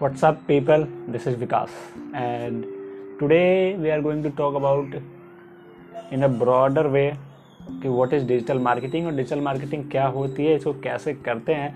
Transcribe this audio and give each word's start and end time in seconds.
What's 0.00 0.22
up, 0.22 0.46
people? 0.46 0.86
This 1.08 1.26
is 1.26 1.34
Vikas, 1.34 1.70
and 2.14 2.64
today 3.18 3.74
we 3.74 3.90
are 3.90 4.00
going 4.00 4.22
to 4.22 4.30
talk 4.30 4.54
about 4.54 4.94
in 6.12 6.22
a 6.22 6.28
broader 6.28 6.84
way 6.88 7.08
कि 7.82 7.88
what 7.88 8.12
is 8.14 8.26
digital 8.26 8.58
marketing 8.58 9.06
और 9.06 9.14
digital 9.14 9.40
marketing 9.40 9.90
क्या 9.90 10.06
होती 10.18 10.46
है 10.46 10.54
इसको 10.56 10.72
कैसे 10.84 11.14
करते 11.14 11.54
हैं 11.54 11.74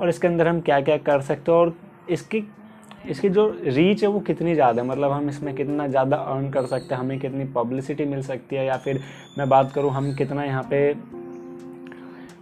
और 0.00 0.08
इसके 0.08 0.28
अंदर 0.28 0.48
हम 0.48 0.60
क्या 0.60 0.80
क्या 0.80 0.96
कर 1.08 1.20
सकते 1.30 1.52
हैं 1.52 1.58
और 1.58 1.74
इसकी 2.10 2.44
इसकी 3.10 3.28
जो 3.28 3.48
रीच 3.64 4.02
है 4.02 4.08
वो 4.08 4.20
कितनी 4.20 4.54
ज़्यादा 4.54 4.82
है? 4.82 4.88
मतलब 4.88 5.12
हम 5.12 5.28
इसमें 5.28 5.54
कितना 5.54 5.88
ज़्यादा 5.88 6.16
अर्न 6.16 6.50
कर 6.50 6.66
सकते 6.66 6.94
हैं? 6.94 7.00
हमें 7.00 7.18
कितनी 7.20 7.44
पब्लिसिटी 7.56 8.04
मिल 8.04 8.22
सकती 8.22 8.56
है? 8.56 8.66
या 8.66 8.76
फिर 8.76 9.02
मैं 9.38 9.48
बात 9.48 9.72
करूँ 9.72 9.90
हम 9.90 10.14
कितना 10.14 10.44
यहाँ 10.44 10.68
पे 10.70 10.94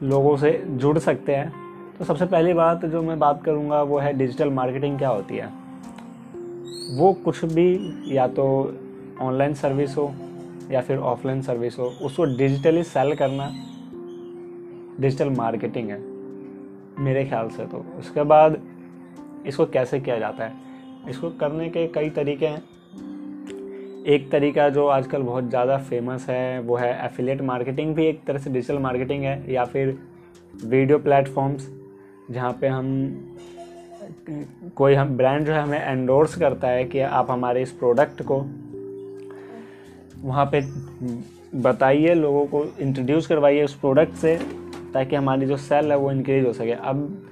लोगों 0.02 0.36
से 0.36 0.62
जुड़ 0.66 0.98
सकते 0.98 1.34
हैं? 1.34 1.69
तो 2.00 2.04
सबसे 2.04 2.26
पहली 2.26 2.52
बात 2.52 2.84
जो 2.84 3.00
मैं 3.02 3.18
बात 3.18 3.42
करूँगा 3.44 3.80
वो 3.82 3.98
है 3.98 4.12
डिजिटल 4.12 4.50
मार्केटिंग 4.50 4.96
क्या 4.98 5.08
होती 5.08 5.36
है? 5.36 5.46
वो 6.96 7.12
कुछ 7.24 7.44
भी 7.46 8.14
या 8.16 8.26
तो 8.28 8.44
ऑनलाइन 9.20 9.54
सर्विस 9.54 9.96
हो 9.96 10.04
या 10.70 10.80
फिर 10.80 10.98
ऑफलाइन 10.98 11.42
सर्विस 11.42 11.78
हो, 11.78 11.84
उसको 12.02 12.24
डिजिटली 12.36 12.82
सेल 12.84 13.14
करना 13.14 13.50
डिजिटल 15.00 15.30
मार्केटिंग 15.30 15.90
है, 15.90 15.98
मेरे 16.98 17.24
ख्याल 17.24 17.48
से 17.48 17.66
तो। 17.66 17.84
उसके 17.98 18.22
बाद 18.24 18.56
इसको 19.46 19.66
कैसे 19.66 20.00
किया 20.00 20.18
जाता 20.18 20.44
है? 20.44 20.52
इसको 21.08 21.30
करने 21.30 21.68
के 21.68 21.86
कई 21.88 22.10
तरीके 22.10 22.46
हैं। 22.46 22.62
एक 24.06 24.30
तरीका 24.32 24.68
जो 24.68 24.86
आजकल 24.88 25.22
बहुत 25.22 25.48
ज़्यादा 25.48 25.76
फ़ेमस 25.80 26.26
है, 26.28 26.60
वो 26.60 26.76
है 26.76 27.04
एफिलेट 27.04 27.42
मार्केटिंग 27.42 27.94
भी 27.94 28.06
एक 28.06 28.24
तरह 28.26 28.38
से 28.38 28.50
डिजिटल 28.50 28.78
मार्केटिंग 28.78 29.24
है 29.24 29.52
या 29.52 29.64
फिर 29.64 29.96
वीडियो 30.54 30.98
प्लेटफॉर्म्स 30.98 31.68
जहाँ 32.30 32.52
पे 32.60 32.66
हम, 32.66 32.86
कोई 34.76 34.94
हम 34.94 35.16
ब्रांड 35.16 35.46
जो 35.46 35.52
है 35.52 35.62
हमें 35.62 35.82
एंडोर्स 35.82 36.36
करता 36.36 36.68
है 36.68 36.84
कि 36.84 37.00
आप 37.00 37.30
हमारे 37.30 37.62
इस 37.62 37.72
प्रोडक्ट 37.72 38.22
को, 38.22 38.36
वहाँ 40.22 40.50
पे 40.54 40.60
बताइए, 41.60 42.14
लोगों 42.14 42.46
को 42.46 42.64
इंट्रोड्यूस 42.80 43.26
करवाइए 43.26 43.64
उस 43.64 43.74
प्रोडक्ट 43.74 44.14
से, 44.14 44.40
ताकि 44.94 45.16
हमारी 45.16 45.46
जो 45.46 45.56
सेल 45.56 45.90
है 45.90 45.98
वो 45.98 46.12
इंक्रीज 46.12 46.46
हो 46.46 46.52
सके। 46.52 46.72
अब 46.72 47.22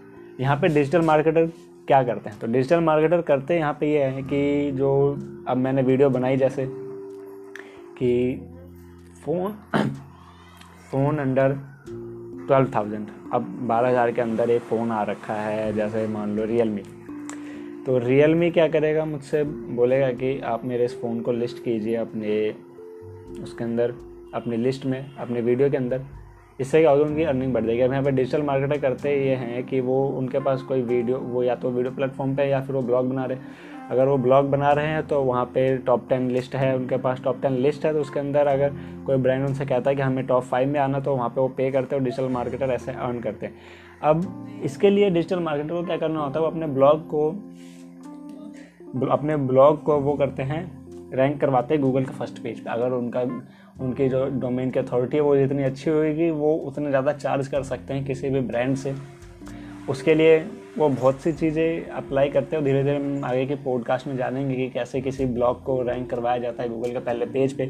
यहाँ 0.41 0.56
पे 0.56 0.69
डिजिटल 0.69 1.02
मार्केटर 1.02 1.46
क्या 1.86 2.02
करते 2.02 2.30
हैं? 2.30 2.38
तो 2.38 2.46
डिजिटल 2.46 2.80
मार्केटर 2.80 3.20
करते 3.20 3.54
हैं, 3.54 3.60
यहाँ 3.60 3.76
पे 3.80 3.86
ये 3.86 4.00
यह 4.00 4.06
है 4.06 4.22
कि 4.22 4.72
जो 4.72 5.19
अब 5.48 5.56
मैंने 5.56 5.82
वीडियो 5.82 6.10
बनाई 6.10 6.36
जैसे 6.36 6.66
कि 7.98 8.36
phone 9.24 9.52
phone 10.91 11.19
under 11.19 11.56
twelve 12.48 12.70
thousand 12.74 13.06
अब 13.32 13.42
बारह 13.68 13.88
हज़ार 13.88 14.12
के 14.12 14.20
अंदर 14.20 14.50
एक 14.50 14.62
फ़ोन 14.62 14.91
आ 14.92 15.02
रखा 15.04 15.34
है, 15.34 15.72
जैसे 15.74 16.06
मान 16.08 16.36
लो 16.36 16.44
रियल 16.46 16.68
मी 16.68 16.82
तो 17.86 17.98
रियल 17.98 18.34
मी 18.34 18.50
क्या 18.50 18.66
करेगा, 18.68 19.04
मुझसे 19.04 19.42
बोलेगा 19.44 20.10
कि 20.12 20.38
आप 20.46 20.64
मेरे 20.64 20.84
इस 20.84 21.00
फ़ोन 21.00 21.20
को 21.20 21.32
लिस्ट 21.32 21.62
कीजिए 21.64 21.94
अपने, 21.96 22.54
उसके 23.42 23.64
अंदर, 23.64 23.94
अपनी 24.34 24.56
लिस्ट 24.56 24.84
में, 24.86 25.14
अपने 25.16 25.41
वीडियो 25.41 25.70
के 25.70 25.76
अंदर। 25.76 26.02
इससे 26.59 26.81
क्या 26.81 26.91
होगा, 26.91 27.05
उनकी 27.05 27.23
अर्निंग 27.25 27.53
बढ़ 27.55 27.64
जाएगी 27.64 27.81
अब 27.83 27.92
यहाँ 27.92 28.05
पर 28.05 28.11
डिजिटल 28.11 28.42
मार्केटर 28.42 28.78
करते 28.81 29.14
ये 29.19 29.34
हैं 29.37 29.64
कि 29.67 29.81
वो, 29.81 30.05
उनके 30.09 30.39
पास 30.41 30.62
कोई 30.62 30.83
वीडियो 30.83 31.19
वो 31.19 31.42
या 31.42 31.55
तो 31.55 31.70
वीडियो 31.70 31.95
प्लेटफॉर्म 31.95 32.34
पे 32.37 32.45
या 32.45 32.61
फिर 32.61 32.77
वो 32.77 32.83
ब्लॉग 32.83 33.11
बना 33.11 33.25
रहे 33.25 33.67
अगर 33.91 34.09
वो 34.09 34.17
ब्लॉग 34.19 34.50
बना 34.50 34.70
रहे 34.73 34.87
हैं 34.87 35.06
तो 35.06 35.23
वहाँ 35.23 35.45
पे 35.45 35.77
टॉप 35.78 36.09
टेन 36.09 36.31
लिस्ट 36.31 36.55
है 36.55 36.75
उनके 36.77 36.97
पास। 36.97 37.23
टॉप 37.25 37.41
टेन 37.42 37.53
लिस्ट 37.56 37.84
है 37.87 37.92
तो 37.92 38.00
उसके 38.00 38.20
अंदर 38.20 38.47
अगर 38.47 38.73
कोई 39.06 39.17
ब्रांड 39.17 39.47
उनसे 39.47 39.67
कहता 39.67 39.91
है 39.91 39.97
कि 39.97 40.03
हमें 40.03 40.27
टॉप 40.27 40.42
फाइव 40.45 40.69
में 40.69 40.78
आना 40.81 41.00
तो 41.00 41.15
वहाँ 41.17 41.28
पे 41.28 41.41
वो 41.41 41.48
पे 41.48 41.70
करते 41.70 41.97
हैं 41.97 42.05
डिजिटल 42.05 42.28
मार्केटर 42.28 42.70
ऐसे 42.70 42.93
अर्न 42.93 43.20
करते 43.20 43.47
हैं। 43.47 43.55
अब 44.03 44.61
इसके 44.65 44.91
लिए 44.91 45.11
डिजिटल 45.11 45.41
मार्केटर 45.41 45.75
को 45.75 45.83
क्या 45.83 45.97
करना 45.97 46.20
होता 46.20 46.39
है, 46.39 46.45
वो 46.45 46.50
अपने 46.50 46.67
ब्लॉग 46.69 47.06
को, 47.09 47.28
अपने 49.09 49.37
ब्लॉग 49.37 49.82
को 49.82 49.99
वो 50.00 50.15
करते 50.15 50.43
हैं 50.43 50.61
रैंक 51.10 51.41
करवाते 51.41 51.74
हैं 51.74 51.82
गूगल 51.82 52.04
के 52.04 52.12
फ़र्स्ट 52.12 52.38
पेज 52.42 52.60
पे। 52.60 52.70
अगर 52.70 52.92
उनका, 52.92 53.20
उनकी 53.80 54.08
जो 54.08 54.24
डोमेन 54.41 54.70
की 54.70 54.78
अथॉरिटी 54.78 55.16
है, 55.16 55.22
वो 55.22 55.36
जितनी 55.36 55.62
अच्छी 55.64 55.91
होगी 55.91 56.30
वो 56.32 56.52
उतने 56.66 56.88
ज़्यादा 56.88 57.12
चार्ज 57.14 57.48
कर 57.48 57.62
सकते 57.64 57.94
हैं 57.94 58.04
किसी 58.04 58.30
भी 58.30 58.41
ब्रांड 58.42 58.76
से। 58.76 58.94
उसके 59.88 60.14
लिए 60.14 60.38
वो 60.78 60.88
बहुत 60.88 61.20
सी 61.20 61.32
चीज़ें 61.32 61.86
अप्लाई 61.86 62.28
करते 62.30 62.56
हैं 62.56 62.64
धीरे 62.64 62.82
धीरे 62.84 62.96
हम 62.96 63.24
आगे 63.24 63.46
के 63.46 63.54
पॉडकास्ट 63.64 64.06
में 64.06 64.16
जानेंगे 64.16 64.56
कि 64.56 64.69
कैसे 64.70 65.00
किसी 65.00 65.26
ब्लॉग 65.26 65.62
को 65.64 65.80
रैंक 65.82 66.08
करवाया 66.10 66.38
जाता 66.38 66.62
है 66.62 66.69
गूगल 66.69 66.92
के 66.92 66.98
पहले 66.98 67.26
पेज 67.26 67.56
पे। 67.58 67.64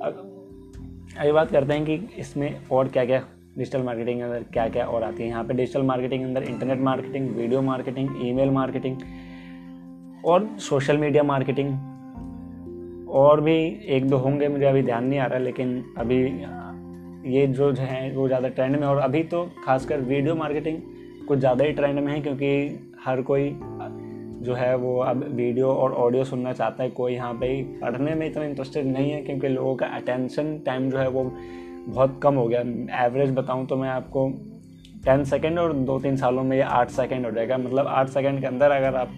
अभी 0.00 1.32
बात 1.32 1.50
करते 1.50 1.74
हैं 1.74 1.84
कि 1.84 1.94
इसमें 2.18 2.68
और 2.68 2.88
क्या 2.88 3.04
क्या 3.04 3.22
डिजिटल 3.58 3.82
मार्केटिंग 3.82 4.18
के 4.18 4.22
अंदर 4.22 4.44
क्या 4.52 4.68
क्या 4.68 4.86
और 4.86 5.02
आती 5.02 5.22
है। 5.22 5.28
यहाँ 5.28 5.44
पे 5.44 5.54
डिजिटल 5.54 5.82
मार्केटिंग 5.82 6.22
के 6.22 6.26
अंदर 6.26 6.42
internet 6.42 6.80
marketing 6.80 7.28
video 7.36 7.62
marketing 7.62 8.26
email 8.28 8.50
marketing 8.50 8.96
और 10.24 10.48
सोशल 10.60 10.98
मीडिया 10.98 11.22
मार्केटिंग 11.22 11.72
और 13.14 13.40
भी 13.40 13.56
एक 13.88 14.08
दो 14.08 14.16
होंगे, 14.18 14.48
मुझे 14.48 14.64
अभी 14.66 14.82
ध्यान 14.82 15.04
नहीं 15.04 15.18
आ 15.18 15.26
रहा, 15.26 15.38
लेकिन 15.40 15.84
अभी 15.98 16.16
ये 17.30 17.46
जो 17.48 17.70
है, 17.72 18.10
वो 18.12 18.26
ज़्यादा 18.28 18.48
ट्रेंड 18.50 18.76
में 18.76 18.86
और 18.86 18.98
अभी 18.98 19.22
तो 19.24 19.44
खासकर 19.64 20.00
वीडियो 20.02 20.34
मार्केटिंग 20.36 20.78
कुछ 21.28 21.38
ज़्यादा 21.38 21.64
ही 21.64 21.72
ट्रेंड 21.72 22.00
में 22.00 22.12
है, 22.12 22.20
क्योंकि 22.20 22.48
हर 23.04 23.22
कोई 23.22 23.50
जो 24.44 24.54
है 24.54 24.74
वो 24.76 24.96
अब 25.00 25.22
वीडियो 25.26 25.68
और 25.68 25.92
ऑडियो 25.94 26.24
सुनना 26.24 26.52
चाहता 26.52 26.82
है। 26.82 26.90
कोई 26.92 27.12
यहाँ 27.12 27.32
पे 27.34 27.62
पढ़ने 27.80 28.14
में 28.14 28.26
इतना 28.26 28.44
इंटरेस्टेड 28.44 28.86
नहीं 28.86 29.10
है, 29.10 29.20
क्योंकि 29.22 29.48
लोगों 29.48 29.74
का 29.76 29.86
अटेंशन 29.88 30.58
टाइम 30.66 30.90
जो 30.90 30.98
है 30.98 31.08
वो 31.08 31.24
बहुत 31.86 32.18
कम 32.22 32.34
हो 32.34 32.46
गया। 32.48 32.60
एवरेज 33.04 33.30
बताऊँ 33.34 33.66
तो 33.66 33.76
मैं 33.76 33.88
आपको 33.90 34.28
टेन 35.04 35.24
सेकेंड 35.26 35.58
और 35.58 35.72
दो 35.84 35.98
तीन 36.00 36.16
सालों 36.16 36.42
में 36.44 36.56
ये 36.56 36.62
आठ 36.62 36.90
सेकेंड 36.92 37.26
हो 37.26 37.30
जाएगा। 37.32 37.58
मतलब 37.58 37.86
आठ 37.88 38.08
सेकेंड 38.10 38.40
के 38.40 38.46
अंदर 38.46 38.70
अगर 38.72 38.94
आप 38.96 39.10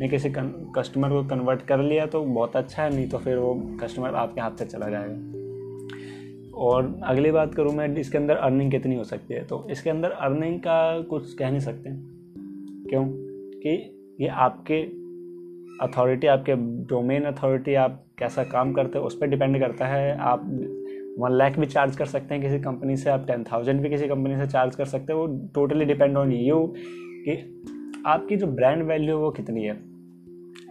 ने 0.00 0.08
किसी 0.08 0.32
कस्टमर 0.76 1.08
को 1.08 1.24
कन्वर्ट 1.24 1.62
कर 1.62 1.78
लिया 1.78 2.06
तो 2.06 2.24
बहुत 2.24 2.56
अच्छा 2.56 2.82
है, 2.82 2.94
नहीं 2.94 3.08
तो 3.08 3.18
फिर 3.18 3.36
वो 3.36 3.54
कस्टमर 3.80 4.14
आपके 4.14 4.40
हाथ 4.40 4.50
से 4.50 4.64
चला 4.64 4.86
जाएगा। 4.88 5.38
और 6.54 7.00
अगली 7.04 7.30
बात 7.30 7.54
करूँ 7.54 7.72
मैं, 7.72 7.96
इसके 7.96 8.18
अंदर 8.18 8.36
अर्निंग 8.36 8.70
कितनी 8.70 8.94
हो 8.94 9.04
सकती 9.04 9.34
है? 9.34 9.44
तो 9.44 9.68
इसके 9.70 9.90
अंदर 9.90 10.10
अर्निंग 10.10 10.58
का 10.60 11.00
कुछ 11.00 11.34
कह 11.34 11.50
नहीं 11.50 11.60
सकते। 11.60 11.90
क्यों? 12.90 13.04
कि 13.62 13.96
ये 14.20 14.28
आपके 14.28 14.82
अथॉरिटी 15.86 16.26
आपके 16.26 16.54
डोमेन 16.86 17.22
अथॉरिटी 17.22 17.74
आप 17.74 18.04
कैसा 18.18 18.44
काम 18.44 18.72
करते 18.72 18.98
हो, 18.98 19.04
उस 19.04 19.18
पर 19.18 19.26
डिपेंड 19.26 19.60
करता 19.60 19.86
है। 19.86 20.18
आप 20.18 20.40
वन 21.18 21.30
लाख 21.30 21.58
भी 21.58 21.66
चार्ज 21.66 21.96
कर 21.96 22.06
सकते 22.06 22.34
हैं 22.34 22.42
किसी 22.44 22.58
कंपनी 22.58 22.96
से, 22.96 23.10
आप 23.10 23.26
टेन 23.26 23.44
थाउज़ेंड 23.44 23.80
भी 23.80 23.90
किसी 23.90 24.08
कंपनी 24.08 24.36
से 24.36 24.46
चार्ज 24.46 24.76
कर 24.76 24.84
सकते 24.84 25.12
हो। 25.12 25.26
वो 25.26 25.50
टोटली 25.54 25.84
डिपेंड 25.84 26.16
ऑन 26.16 26.32
यू 26.32 26.74
कि 27.28 27.62
आपकी 28.06 28.36
जो 28.36 28.46
ब्रांड 28.46 28.82
वैल्यू 28.82 29.16
है 29.16 29.22
वो 29.22 29.30
कितनी 29.30 29.64
है। 29.64 29.89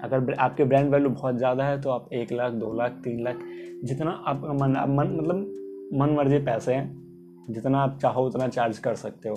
अगर 0.03 0.34
आपके 0.35 0.63
ब्रांड 0.63 0.91
वैल्यू 0.91 1.09
बहुत 1.09 1.38
ज़्यादा 1.38 1.63
है 1.63 1.79
तो 1.81 1.90
आप 1.90 2.09
एक 2.13 2.31
लाख, 2.31 2.51
दो 2.53 2.73
लाख, 2.73 2.91
तीन 3.03 3.23
लाख, 3.23 3.40
जितना 3.84 4.12
आपका 4.12 4.53
मन 4.56 4.72
मन 4.90 5.16
मतलब 5.16 5.56
मन 5.94 6.16
मर्ज़ी 6.16 6.40
पैसे 6.45 6.73
हैं, 6.73 7.45
जितना 7.50 7.79
आप 7.79 7.97
चाहो 8.01 8.25
उतना 8.25 8.47
चार्ज 8.47 8.79
कर 8.79 8.95
सकते 8.95 9.29
हो। 9.29 9.35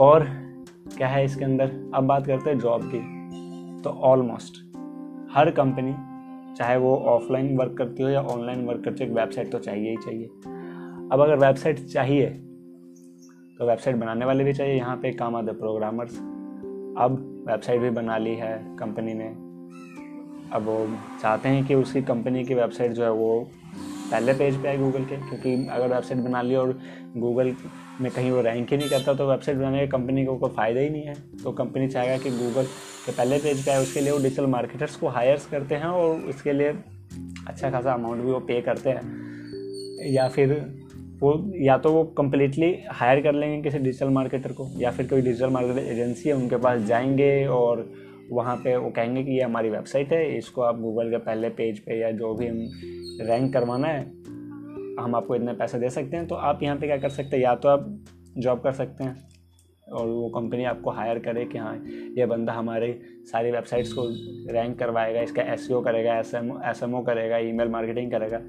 और 0.00 0.24
क्या 0.96 1.08
है 1.08 1.24
इसके 1.24 1.44
अंदर? 1.44 1.70
अब 1.94 2.04
बात 2.04 2.26
करते 2.26 2.50
हैं 2.50 2.58
जॉब 2.58 2.82
की। 2.84 2.98
तो 3.82 3.90
ऑलमोस्ट 3.90 4.58
हर 5.32 5.50
कंपनी 5.50 5.92
चाहे 6.56 6.76
वो 6.76 6.94
ऑफलाइन 7.08 7.56
वर्क 7.56 7.76
करती 7.78 8.02
हो 8.02 8.08
या 8.08 8.20
ऑनलाइन 8.22 8.64
वर्क 8.66 8.84
करती 8.84 9.04
हो, 9.04 9.10
एक 9.10 9.16
वेबसाइट 9.16 9.52
तो 9.52 9.58
चाहिए 9.58 9.90
ही 9.90 9.96
चाहिए। 9.96 10.26
अब 11.12 11.20
अगर 11.20 11.36
वेबसाइट 11.38 11.84
चाहिए 11.84 12.26
तो 13.58 13.66
वेबसाइट 13.66 13.96
बनाने 13.96 14.24
वाले 14.24 14.44
भी 14.44 14.52
चाहिए, 14.52 14.74
यहाँ 14.74 14.96
पे 14.96 15.12
काम 15.12 15.36
आते 15.36 15.52
प्रोग्रामर्स 15.54 16.18
अब 16.98 17.44
वेबसाइट 17.48 17.80
भी 17.80 17.90
बना 17.90 18.16
ली 18.18 18.34
है 18.34 18.56
कंपनी 18.78 19.14
ने। 19.14 19.28
अब 20.52 20.62
वो 20.64 20.86
चाहते 21.22 21.48
हैं 21.48 21.64
कि 21.66 21.74
उसकी 21.74 22.02
कंपनी 22.02 22.44
की 22.44 22.54
वेबसाइट 22.54 22.92
जो 22.92 23.04
है 23.04 23.10
वो 23.12 23.50
पहले 24.10 24.32
पेज 24.34 24.56
पे 24.62 24.68
आए 24.68 24.78
गूगल 24.78 25.04
के, 25.04 25.16
क्योंकि 25.18 25.54
अगर 25.66 25.94
वेबसाइट 25.94 26.20
बना 26.20 26.42
ली 26.42 26.54
और 26.54 26.72
गूगल 27.16 27.54
में 28.00 28.10
कहीं 28.12 28.30
वो 28.30 28.40
रैंक 28.40 28.70
ही 28.70 28.76
नहीं 28.76 28.88
करता 28.90 29.14
तो 29.14 29.28
वेबसाइट 29.30 29.58
बनाने 29.58 29.86
का 29.86 29.98
कंपनी 29.98 30.24
को 30.24 30.36
कोई 30.36 30.50
फ़ायदा 30.50 30.80
ही 30.80 30.90
नहीं 30.90 31.02
है। 31.02 31.14
तो 31.42 31.52
कंपनी 31.52 31.88
चाहेगा 31.88 32.16
कि 32.18 32.30
गूगल 32.30 32.64
के 33.06 33.12
पहले 33.12 33.38
पेज 33.38 33.64
पे 33.64 33.70
आए, 33.70 33.82
उसके 33.82 34.00
लिए 34.00 34.12
वो 34.12 34.18
डिजिटल 34.18 34.46
मार्केटर्स 34.46 34.96
को 34.96 35.08
हायर्स 35.08 35.46
करते 35.46 35.74
हैं 35.74 35.86
और 35.86 36.20
उसके 36.30 36.52
लिए 36.52 36.68
अच्छा 37.48 37.70
खासा 37.70 37.92
अमाउंट 37.92 38.22
भी 38.22 38.30
वो 38.32 38.40
पे 38.40 38.60
करते 38.60 38.90
हैं। 38.90 40.12
या 40.12 40.28
फिर 40.28 40.50
वो 41.20 41.32
या 41.56 41.76
तो 41.78 41.92
वो 41.92 42.04
कम्प्लीटली 42.18 42.74
हायर 42.90 43.20
कर 43.22 43.34
लेंगे 43.34 43.62
किसी 43.62 43.78
डिजिटल 43.78 44.08
मार्केटर 44.08 44.52
को, 44.52 44.68
या 44.78 44.90
फिर 44.90 45.06
कोई 45.06 45.22
डिजिटल 45.22 45.50
मार्केटर 45.50 45.78
एजेंसी 45.82 46.28
है, 46.28 46.34
उनके 46.34 46.56
पास 46.56 46.80
जाएँगे 46.82 47.46
और 47.46 47.88
वहाँ 48.30 48.56
पे 48.56 48.76
वो 48.76 48.90
कहेंगे 48.90 49.24
कि 49.24 49.32
ये 49.32 49.42
हमारी 49.42 49.70
वेबसाइट 49.70 50.12
है, 50.12 50.38
इसको 50.38 50.62
आप 50.62 50.80
गूगल 50.80 51.10
के 51.10 51.18
पहले 51.18 51.48
पेज 51.50 51.78
पे 51.78 52.00
या 52.00 52.10
जो 52.12 52.34
भी 52.34 52.46
हम 52.46 53.26
रैंक 53.28 53.52
करवाना 53.52 53.88
है, 53.88 54.00
हम 55.00 55.14
आपको 55.16 55.34
इतने 55.34 55.52
पैसे 55.52 55.78
दे 55.78 55.90
सकते 55.90 56.16
हैं 56.16 56.26
तो 56.26 56.34
आप 56.34 56.62
यहाँ 56.62 56.76
पे 56.76 56.86
क्या 56.86 56.96
कर 56.96 57.08
सकते 57.10 57.36
हैं? 57.36 57.42
या 57.44 57.54
तो 57.54 57.68
आप 57.68 57.86
जॉब 58.38 58.60
कर 58.60 58.72
सकते 58.72 59.04
हैं 59.04 59.16
और 59.92 60.06
वो 60.06 60.28
कंपनी 60.30 60.64
आपको 60.64 60.90
हायर 60.90 61.18
करे 61.18 61.44
कि 61.44 61.58
हाँ 61.58 61.76
ये 62.18 62.26
बंदा 62.26 62.52
हमारे 62.52 62.98
सारी 63.32 63.50
वेबसाइट्स 63.50 63.92
को 63.92 64.06
रैंक 64.52 64.78
करवाएगा, 64.78 65.20
इसका 65.20 65.42
एस 65.42 65.68
e 65.72 65.84
करेगा 65.84 66.18
एस 66.18 66.34
एम 66.34 67.00
करेगा 67.02 67.38
ईमेल 67.38 67.68
मार्केटिंग 67.68 68.10
करेगा। 68.10 68.40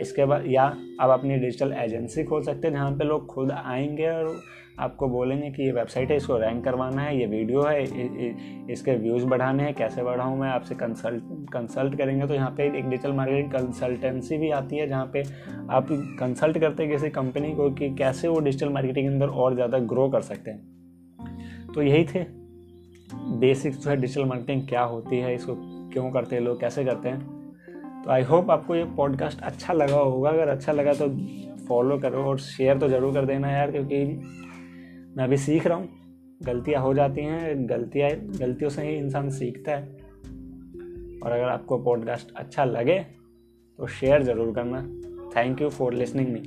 इसके 0.00 0.24
बाद, 0.24 0.44
या 0.46 0.62
आप 1.00 1.10
अपनी 1.10 1.36
डिजिटल 1.36 1.72
एजेंसी 1.74 2.24
खोल 2.24 2.42
सकते 2.42 2.68
हैं, 2.68 2.74
जहाँ 2.74 2.92
पे 2.92 3.04
लोग 3.04 3.26
खुद 3.26 3.50
आएँगे 3.52 4.08
और 4.08 4.38
आपको 4.78 5.08
बोलेंगे 5.08 5.50
कि 5.50 5.62
ये 5.62 5.72
वेबसाइट 5.72 6.10
है, 6.10 6.16
इसको 6.16 6.36
रैंक 6.38 6.62
करवाना 6.64 7.02
है, 7.02 7.18
ये 7.18 7.26
वीडियो 7.26 7.62
है 7.62 7.82
इसके 8.72 8.94
व्यूज़ 8.94 9.24
बढ़ाने 9.26 9.62
हैं, 9.62 9.74
कैसे 9.74 10.02
बढ़ाऊँ 10.02 10.38
मैं, 10.38 10.48
आपसे 10.48 10.74
कंसल्ट 10.74 11.22
कंसल्ट 11.52 11.96
करेंगे। 11.98 12.26
तो 12.26 12.34
यहाँ 12.34 12.50
पे 12.50 12.66
एक 12.68 12.88
डिजिटल 12.88 13.12
मार्केटिंग 13.12 13.50
कंसल्टेंसी 13.52 14.38
भी 14.38 14.50
आती 14.50 14.76
है, 14.76 14.86
जहाँ 14.88 15.10
पे 15.14 15.22
आप 15.70 15.88
कंसल्ट 16.20 16.58
करते 16.58 16.82
हैं 16.82 16.92
किसी 16.92 17.10
कंपनी 17.10 17.54
को 17.54 17.70
कि 17.70 17.94
कैसे 17.94 18.28
वो 18.28 18.40
डिजिटल 18.40 18.68
मार्केटिंग 18.68 19.08
के 19.08 19.12
अंदर 19.12 19.28
और 19.28 19.54
ज़्यादा 19.54 19.78
ग्रो 19.86 20.08
कर 20.08 20.20
सकते 20.22 20.50
हैं। 20.50 21.72
तो 21.74 21.82
यही 21.82 22.04
थे 22.04 22.24
बेसिक्स 23.38 23.78
जो 23.78 23.90
है 23.90 23.96
डिजिटल 23.96 24.24
मार्केटिंग 24.24 24.66
क्या 24.68 24.82
होती 24.84 25.16
है, 25.16 25.34
इसको 25.34 25.54
क्यों 25.92 26.10
करते 26.10 26.36
हैं 26.36 26.42
लोग, 26.42 26.60
कैसे 26.60 26.84
करते 26.84 27.08
हैं। 27.08 27.35
तो 28.06 28.10
आई 28.12 28.22
होप 28.22 28.50
आपको 28.50 28.74
ये 28.74 28.84
पॉडकास्ट 28.96 29.40
अच्छा 29.42 29.72
लगा 29.72 29.96
होगा। 29.96 30.30
अगर 30.30 30.48
अच्छा 30.48 30.72
लगा 30.72 30.92
तो 30.92 31.08
फॉलो 31.66 31.96
करो 31.98 32.22
और 32.24 32.38
शेयर 32.38 32.78
तो 32.78 32.88
ज़रूर 32.88 33.14
कर 33.14 33.24
देना 33.26 33.50
यार, 33.50 33.70
क्योंकि 33.70 34.04
मैं 35.16 35.24
अभी 35.24 35.36
सीख 35.36 35.66
रहा 35.66 35.78
हूँ। 35.78 35.88
गलतियाँ 36.42 36.82
हो 36.82 36.92
जाती 36.94 37.20
हैं, 37.20 37.68
गलतियाँ, 37.68 38.10
गलतियों 38.10 38.70
से 38.70 38.82
ही 38.82 38.94
इंसान 38.96 39.30
सीखता 39.30 39.72
है। 39.72 39.82
और 41.18 41.32
अगर 41.32 41.48
आपको 41.48 41.78
पॉडकास्ट 41.78 42.32
अच्छा 42.36 42.64
लगे 42.64 42.98
तो 43.78 43.86
शेयर 43.88 44.22
ज़रूर 44.22 44.54
करना। 44.54 44.82
Thank 45.36 45.62
you 45.62 45.68
for 45.70 45.94
listening 45.94 46.28
me 46.28 46.40